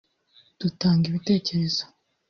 dutanga 0.59 1.03
ibitekerezo 1.07 1.83